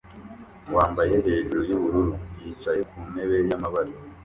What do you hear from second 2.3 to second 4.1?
yicaye ku ntebe yamabara